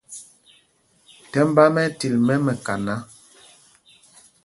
[1.31, 2.95] Thɛmb ā ɛ́ ɛ́ til mɛ mɛkaná.